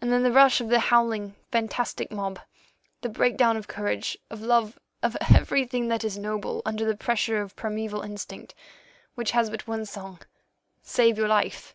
And 0.00 0.10
then 0.10 0.22
the 0.22 0.32
rush 0.32 0.62
of 0.62 0.70
the 0.70 0.80
howling, 0.80 1.34
fantastic 1.52 2.10
mob, 2.10 2.38
the 3.02 3.10
breakdown 3.10 3.58
of 3.58 3.68
courage, 3.68 4.16
of 4.30 4.40
love, 4.40 4.78
of 5.02 5.18
everything 5.28 5.88
that 5.88 6.02
is 6.02 6.16
noble 6.16 6.62
under 6.64 6.86
the 6.86 6.96
pressure 6.96 7.42
of 7.42 7.56
primæval 7.56 8.02
instinct, 8.02 8.54
which 9.16 9.32
has 9.32 9.50
but 9.50 9.66
one 9.68 9.84
song—Save 9.84 11.18
your 11.18 11.28
life. 11.28 11.74